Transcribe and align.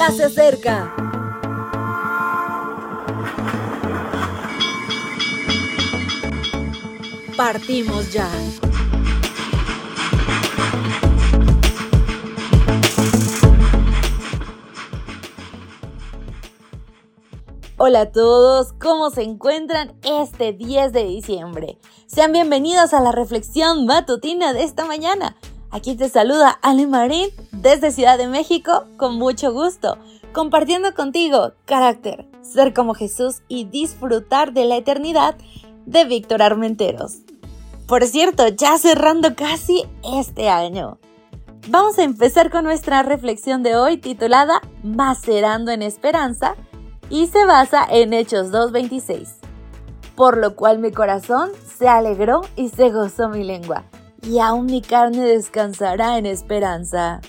ya 0.00 0.10
se 0.12 0.24
acerca. 0.24 0.94
Partimos 7.36 8.10
ya. 8.10 8.26
Hola 17.76 18.00
a 18.00 18.12
todos, 18.12 18.72
¿cómo 18.80 19.10
se 19.10 19.22
encuentran 19.22 19.94
este 20.02 20.54
10 20.54 20.92
de 20.94 21.04
diciembre? 21.04 21.78
Sean 22.06 22.32
bienvenidos 22.32 22.94
a 22.94 23.00
la 23.02 23.12
reflexión 23.12 23.84
matutina 23.84 24.54
de 24.54 24.64
esta 24.64 24.86
mañana. 24.86 25.36
Aquí 25.72 25.94
te 25.94 26.08
saluda 26.08 26.58
Ale 26.62 26.86
Marín 26.88 27.28
desde 27.52 27.92
Ciudad 27.92 28.18
de 28.18 28.26
México 28.26 28.86
con 28.96 29.16
mucho 29.16 29.52
gusto, 29.52 29.98
compartiendo 30.32 30.94
contigo 30.94 31.52
carácter, 31.64 32.26
ser 32.42 32.74
como 32.74 32.94
Jesús 32.94 33.42
y 33.46 33.66
disfrutar 33.66 34.52
de 34.52 34.64
la 34.64 34.76
eternidad 34.76 35.36
de 35.86 36.04
Víctor 36.04 36.42
Armenteros. 36.42 37.18
Por 37.86 38.04
cierto, 38.06 38.48
ya 38.48 38.78
cerrando 38.78 39.34
casi 39.36 39.84
este 40.02 40.48
año. 40.48 40.98
Vamos 41.68 41.98
a 41.98 42.02
empezar 42.02 42.50
con 42.50 42.64
nuestra 42.64 43.02
reflexión 43.04 43.62
de 43.62 43.76
hoy 43.76 43.96
titulada 43.96 44.60
Macerando 44.82 45.70
en 45.70 45.82
Esperanza 45.82 46.56
y 47.10 47.28
se 47.28 47.44
basa 47.44 47.86
en 47.88 48.12
Hechos 48.12 48.50
2.26. 48.50 49.28
Por 50.16 50.36
lo 50.36 50.56
cual 50.56 50.80
mi 50.80 50.90
corazón 50.90 51.50
se 51.78 51.86
alegró 51.88 52.40
y 52.56 52.70
se 52.70 52.90
gozó 52.90 53.28
mi 53.28 53.44
lengua, 53.44 53.84
y 54.22 54.38
aún 54.38 54.66
mi 54.66 54.82
carne 54.82 55.24
descansará 55.26 56.18
en 56.18 56.26
esperanza. 56.26 57.20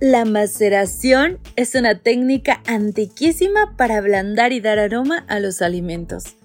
La 0.00 0.24
maceración 0.24 1.38
es 1.54 1.74
una 1.74 1.98
técnica 1.98 2.60
antiquísima 2.66 3.76
para 3.76 3.98
ablandar 3.98 4.52
y 4.52 4.60
dar 4.60 4.78
aroma 4.78 5.24
a 5.28 5.38
los 5.38 5.62
alimentos. 5.62 6.36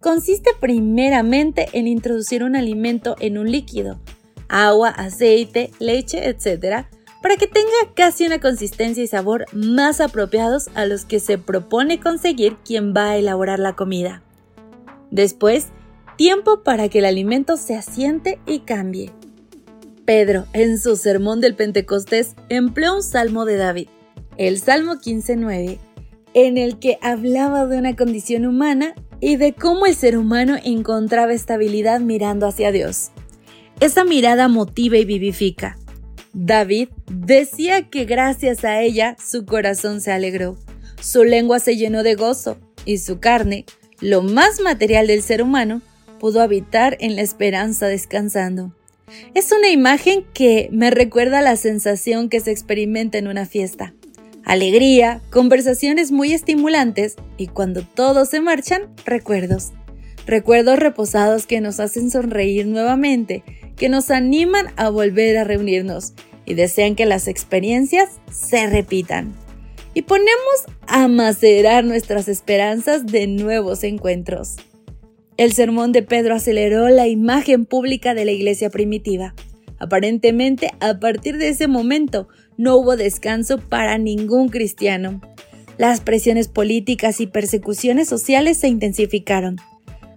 Consiste 0.00 0.50
primeramente 0.60 1.68
en 1.72 1.86
introducir 1.86 2.42
un 2.42 2.56
alimento 2.56 3.16
en 3.20 3.36
un 3.38 3.50
líquido, 3.50 4.00
agua, 4.48 4.88
aceite, 4.88 5.70
leche, 5.78 6.28
etc., 6.28 6.86
para 7.22 7.36
que 7.38 7.46
tenga 7.46 7.70
casi 7.94 8.26
una 8.26 8.38
consistencia 8.38 9.02
y 9.02 9.06
sabor 9.06 9.46
más 9.52 10.02
apropiados 10.02 10.68
a 10.74 10.84
los 10.84 11.06
que 11.06 11.20
se 11.20 11.38
propone 11.38 12.00
conseguir 12.00 12.58
quien 12.66 12.92
va 12.94 13.10
a 13.10 13.16
elaborar 13.16 13.58
la 13.58 13.74
comida. 13.76 14.22
Después, 15.10 15.68
tiempo 16.16 16.62
para 16.62 16.88
que 16.88 17.00
el 17.00 17.04
alimento 17.04 17.56
se 17.56 17.74
asiente 17.74 18.38
y 18.46 18.60
cambie. 18.60 19.12
Pedro, 20.04 20.46
en 20.52 20.78
su 20.78 20.96
sermón 20.96 21.40
del 21.40 21.54
Pentecostés, 21.54 22.34
empleó 22.48 22.96
un 22.96 23.02
salmo 23.02 23.44
de 23.44 23.56
David, 23.56 23.88
el 24.36 24.58
Salmo 24.58 24.94
15.9, 24.94 25.78
en 26.34 26.58
el 26.58 26.78
que 26.78 26.98
hablaba 27.00 27.66
de 27.66 27.78
una 27.78 27.96
condición 27.96 28.44
humana 28.44 28.94
y 29.20 29.36
de 29.36 29.54
cómo 29.54 29.86
el 29.86 29.94
ser 29.94 30.18
humano 30.18 30.56
encontraba 30.62 31.32
estabilidad 31.32 32.00
mirando 32.00 32.46
hacia 32.46 32.72
Dios. 32.72 33.10
Esa 33.80 34.04
mirada 34.04 34.48
motiva 34.48 34.98
y 34.98 35.04
vivifica, 35.04 35.78
David 36.34 36.88
decía 37.06 37.88
que 37.88 38.04
gracias 38.04 38.64
a 38.64 38.82
ella 38.82 39.16
su 39.24 39.46
corazón 39.46 40.00
se 40.00 40.12
alegró, 40.12 40.56
su 41.00 41.24
lengua 41.24 41.60
se 41.60 41.76
llenó 41.76 42.02
de 42.02 42.16
gozo 42.16 42.58
y 42.84 42.98
su 42.98 43.20
carne, 43.20 43.64
lo 44.00 44.20
más 44.20 44.60
material 44.60 45.06
del 45.06 45.22
ser 45.22 45.42
humano, 45.42 45.80
pudo 46.24 46.40
habitar 46.40 46.96
en 47.00 47.16
la 47.16 47.20
esperanza 47.20 47.86
descansando. 47.86 48.72
Es 49.34 49.52
una 49.52 49.68
imagen 49.68 50.24
que 50.32 50.70
me 50.72 50.90
recuerda 50.90 51.42
la 51.42 51.54
sensación 51.54 52.30
que 52.30 52.40
se 52.40 52.50
experimenta 52.50 53.18
en 53.18 53.28
una 53.28 53.44
fiesta. 53.44 53.92
Alegría, 54.42 55.20
conversaciones 55.28 56.12
muy 56.12 56.32
estimulantes 56.32 57.16
y 57.36 57.48
cuando 57.48 57.82
todos 57.82 58.30
se 58.30 58.40
marchan, 58.40 58.84
recuerdos. 59.04 59.72
Recuerdos 60.24 60.78
reposados 60.78 61.46
que 61.46 61.60
nos 61.60 61.78
hacen 61.78 62.10
sonreír 62.10 62.66
nuevamente 62.68 63.44
que 63.76 63.90
nos 63.90 64.10
animan 64.10 64.68
a 64.76 64.88
volver 64.88 65.36
a 65.36 65.44
reunirnos 65.44 66.14
y 66.46 66.54
desean 66.54 66.94
que 66.94 67.04
las 67.04 67.28
experiencias 67.28 68.08
se 68.32 68.66
repitan. 68.66 69.34
Y 69.92 70.00
ponemos 70.00 70.64
a 70.86 71.06
macerar 71.06 71.84
nuestras 71.84 72.28
esperanzas 72.28 73.04
de 73.04 73.26
nuevos 73.26 73.84
encuentros. 73.84 74.56
El 75.36 75.52
sermón 75.52 75.90
de 75.90 76.04
Pedro 76.04 76.36
aceleró 76.36 76.88
la 76.90 77.08
imagen 77.08 77.64
pública 77.64 78.14
de 78.14 78.24
la 78.24 78.30
iglesia 78.30 78.70
primitiva. 78.70 79.34
Aparentemente, 79.78 80.70
a 80.78 81.00
partir 81.00 81.38
de 81.38 81.48
ese 81.48 81.66
momento, 81.66 82.28
no 82.56 82.76
hubo 82.76 82.96
descanso 82.96 83.58
para 83.58 83.98
ningún 83.98 84.48
cristiano. 84.48 85.20
Las 85.76 86.00
presiones 86.00 86.46
políticas 86.46 87.20
y 87.20 87.26
persecuciones 87.26 88.08
sociales 88.08 88.58
se 88.58 88.68
intensificaron. 88.68 89.56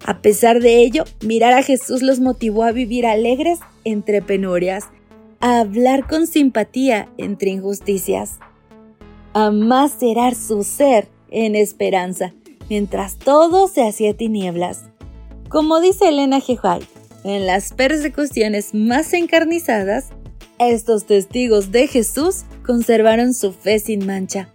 A 0.06 0.22
pesar 0.22 0.62
de 0.62 0.84
ello, 0.84 1.04
mirar 1.26 1.54
a 1.54 1.64
Jesús 1.64 2.04
los 2.04 2.20
motivó 2.20 2.64
a 2.64 2.72
vivir 2.72 3.08
alegres 3.08 3.58
entre 3.86 4.22
penurias, 4.22 4.84
a 5.40 5.60
hablar 5.62 6.08
con 6.08 6.28
simpatía 6.28 7.10
entre 7.18 7.50
injusticias, 7.50 8.38
a 9.34 9.50
macerar 9.50 10.36
su 10.36 10.64
ser 10.64 11.08
en 11.32 11.56
esperanza, 11.56 12.36
mientras 12.70 13.18
todo 13.18 13.68
se 13.68 13.82
hacía 13.82 14.16
tinieblas. 14.16 14.84
Como 15.50 15.80
dice 15.80 16.10
Elena 16.10 16.42
G. 16.42 16.86
en 17.24 17.46
las 17.46 17.72
persecuciones 17.72 18.74
más 18.74 19.14
encarnizadas, 19.14 20.10
estos 20.60 21.06
testigos 21.06 21.72
de 21.72 21.88
Jesús 21.88 22.44
conservaron 22.66 23.34
su 23.34 23.54
fe 23.54 23.80
sin 23.80 24.06
mancha. 24.06 24.50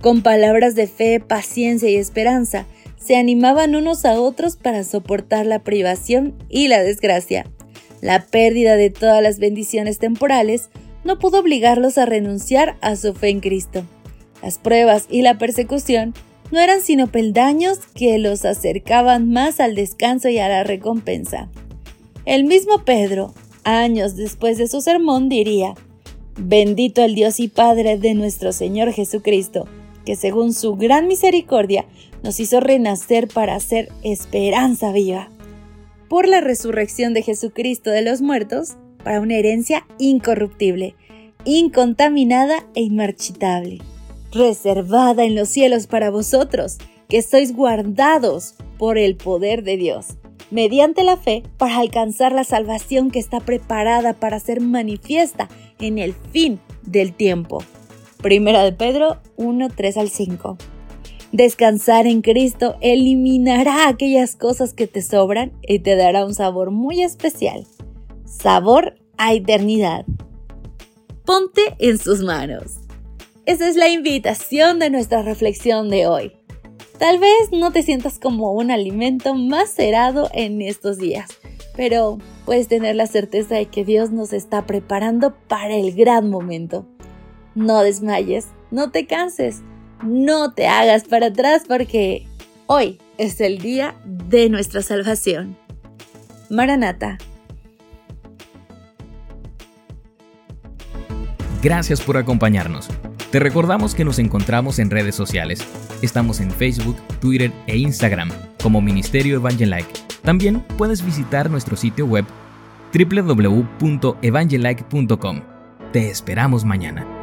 Con 0.00 0.22
palabras 0.22 0.74
de 0.74 0.88
fe, 0.88 1.20
paciencia 1.20 1.88
y 1.88 1.94
esperanza, 1.94 2.66
se 2.96 3.16
animaban 3.16 3.76
unos 3.76 4.04
a 4.04 4.20
otros 4.20 4.56
para 4.56 4.82
soportar 4.82 5.46
la 5.46 5.60
privación 5.60 6.34
y 6.48 6.66
la 6.66 6.82
desgracia. 6.82 7.46
La 8.00 8.26
pérdida 8.26 8.74
de 8.74 8.90
todas 8.90 9.22
las 9.22 9.38
bendiciones 9.38 10.00
temporales 10.00 10.70
no 11.04 11.20
pudo 11.20 11.38
obligarlos 11.38 11.98
a 11.98 12.06
renunciar 12.06 12.76
a 12.80 12.96
su 12.96 13.14
fe 13.14 13.28
en 13.28 13.38
Cristo. 13.38 13.84
Las 14.42 14.58
pruebas 14.58 15.06
y 15.08 15.22
la 15.22 15.38
persecución 15.38 16.14
no 16.52 16.60
eran 16.60 16.82
sino 16.82 17.08
peldaños 17.08 17.80
que 17.94 18.18
los 18.18 18.44
acercaban 18.44 19.30
más 19.30 19.58
al 19.58 19.74
descanso 19.74 20.28
y 20.28 20.38
a 20.38 20.48
la 20.48 20.62
recompensa. 20.62 21.48
El 22.24 22.44
mismo 22.44 22.84
Pedro, 22.84 23.34
años 23.64 24.14
después 24.14 24.58
de 24.58 24.68
su 24.68 24.80
sermón, 24.80 25.28
diría, 25.28 25.74
Bendito 26.36 27.02
el 27.02 27.14
Dios 27.14 27.40
y 27.40 27.48
Padre 27.48 27.98
de 27.98 28.14
nuestro 28.14 28.52
Señor 28.52 28.92
Jesucristo, 28.92 29.66
que 30.04 30.14
según 30.14 30.52
su 30.52 30.76
gran 30.76 31.08
misericordia 31.08 31.86
nos 32.22 32.38
hizo 32.38 32.60
renacer 32.60 33.28
para 33.28 33.58
ser 33.58 33.88
esperanza 34.02 34.92
viva. 34.92 35.28
Por 36.08 36.28
la 36.28 36.40
resurrección 36.40 37.14
de 37.14 37.22
Jesucristo 37.22 37.90
de 37.90 38.02
los 38.02 38.20
muertos, 38.20 38.76
para 39.02 39.20
una 39.20 39.34
herencia 39.34 39.86
incorruptible, 39.98 40.94
incontaminada 41.44 42.66
e 42.74 42.82
inmarchitable, 42.82 43.80
reservada 44.32 45.24
en 45.24 45.34
los 45.34 45.48
cielos 45.48 45.86
para 45.86 46.10
vosotros, 46.10 46.78
que 47.08 47.22
sois 47.22 47.54
guardados 47.54 48.54
por 48.78 48.98
el 48.98 49.16
poder 49.16 49.62
de 49.62 49.76
Dios, 49.76 50.16
mediante 50.50 51.04
la 51.04 51.16
fe 51.16 51.42
para 51.58 51.78
alcanzar 51.78 52.32
la 52.32 52.44
salvación 52.44 53.10
que 53.10 53.18
está 53.18 53.40
preparada 53.40 54.14
para 54.14 54.40
ser 54.40 54.60
manifiesta 54.60 55.48
en 55.78 55.98
el 55.98 56.14
fin 56.32 56.58
del 56.82 57.12
tiempo. 57.12 57.62
Primera 58.22 58.64
de 58.64 58.72
Pedro 58.72 59.18
1, 59.36 59.68
3 59.74 59.96
al 59.98 60.08
5. 60.08 60.56
Descansar 61.32 62.06
en 62.06 62.20
Cristo 62.20 62.76
eliminará 62.80 63.88
aquellas 63.88 64.36
cosas 64.36 64.74
que 64.74 64.86
te 64.86 65.00
sobran 65.00 65.52
y 65.62 65.78
te 65.78 65.96
dará 65.96 66.26
un 66.26 66.34
sabor 66.34 66.70
muy 66.70 67.02
especial. 67.02 67.66
Sabor 68.26 68.96
a 69.16 69.32
eternidad. 69.32 70.04
Ponte 71.24 71.62
en 71.78 71.98
sus 71.98 72.20
manos. 72.20 72.81
Esa 73.46 73.68
es 73.68 73.76
la 73.76 73.88
invitación 73.88 74.78
de 74.78 74.90
nuestra 74.90 75.22
reflexión 75.22 75.90
de 75.90 76.06
hoy. 76.06 76.32
Tal 76.98 77.18
vez 77.18 77.50
no 77.52 77.72
te 77.72 77.82
sientas 77.82 78.18
como 78.18 78.52
un 78.52 78.70
alimento 78.70 79.34
macerado 79.34 80.30
en 80.32 80.62
estos 80.62 80.98
días, 80.98 81.28
pero 81.76 82.18
puedes 82.44 82.68
tener 82.68 82.94
la 82.96 83.06
certeza 83.06 83.56
de 83.56 83.66
que 83.66 83.84
Dios 83.84 84.10
nos 84.10 84.32
está 84.32 84.66
preparando 84.66 85.34
para 85.48 85.74
el 85.74 85.92
gran 85.92 86.30
momento. 86.30 86.86
No 87.54 87.82
desmayes, 87.82 88.46
no 88.70 88.90
te 88.90 89.06
canses 89.06 89.62
no 90.02 90.52
te 90.52 90.66
hagas 90.66 91.04
para 91.04 91.26
atrás 91.26 91.62
porque 91.66 92.26
hoy 92.66 92.98
es 93.18 93.40
el 93.40 93.58
día 93.58 93.94
de 94.04 94.48
nuestra 94.48 94.82
salvación. 94.82 95.56
Maranata. 96.50 97.18
Gracias 101.62 102.00
por 102.00 102.16
acompañarnos. 102.16 102.88
Te 103.32 103.40
recordamos 103.40 103.94
que 103.94 104.04
nos 104.04 104.18
encontramos 104.18 104.78
en 104.78 104.90
redes 104.90 105.14
sociales. 105.14 105.66
Estamos 106.02 106.40
en 106.40 106.50
Facebook, 106.50 106.98
Twitter 107.18 107.50
e 107.66 107.78
Instagram 107.78 108.28
como 108.62 108.82
Ministerio 108.82 109.36
Evangelike. 109.36 109.88
También 110.20 110.60
puedes 110.76 111.02
visitar 111.02 111.48
nuestro 111.48 111.78
sitio 111.78 112.04
web 112.04 112.26
www.evangelike.com. 112.92 115.40
Te 115.94 116.10
esperamos 116.10 116.66
mañana. 116.66 117.21